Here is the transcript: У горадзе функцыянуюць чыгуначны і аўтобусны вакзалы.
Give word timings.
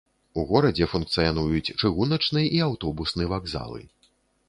У 0.39 0.45
горадзе 0.51 0.87
функцыянуюць 0.93 1.73
чыгуначны 1.81 2.45
і 2.59 2.65
аўтобусны 2.71 3.33
вакзалы. 3.37 3.89